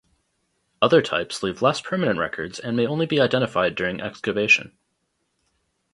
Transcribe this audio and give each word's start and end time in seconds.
Other 0.81 1.03
types 1.03 1.43
leave 1.43 1.61
less 1.61 1.79
permanent 1.79 2.17
records 2.17 2.57
and 2.57 2.75
may 2.75 2.87
only 2.87 3.05
be 3.05 3.21
identified 3.21 3.75
during 3.75 4.01
excavation. 4.01 4.75